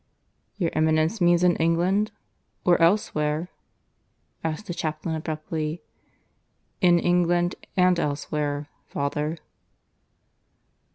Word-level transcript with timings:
"Your 0.57 0.71
Eminence 0.73 1.21
means 1.21 1.43
in 1.43 1.55
England? 1.57 2.11
Or 2.65 2.81
elsewhere?" 2.81 3.49
asked 4.43 4.65
the 4.65 4.73
chaplain 4.73 5.13
abruptly. 5.13 5.83
"In 6.81 6.97
England 6.97 7.53
and 7.77 7.99
elsewhere, 7.99 8.67
father." 8.87 9.37